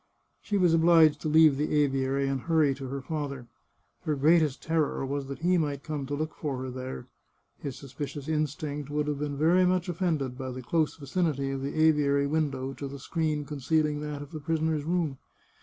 [0.41, 3.45] She was obliged to leave the aviary and hurry to her father.
[4.01, 7.05] Her greatest terror was that he might come to look for her there.
[7.59, 11.79] His suspicious instinct would have been very much offended by the dose vicinity of the
[11.79, 15.19] aviary window to the screen concealing that of the prisoner's room.